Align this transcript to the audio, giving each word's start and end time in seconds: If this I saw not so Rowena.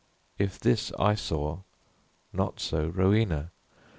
If 0.39 0.59
this 0.59 0.91
I 0.97 1.13
saw 1.13 1.59
not 2.33 2.59
so 2.59 2.87
Rowena. 2.87 3.51